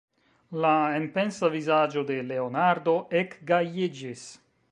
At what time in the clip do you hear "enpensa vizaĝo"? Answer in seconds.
0.99-2.03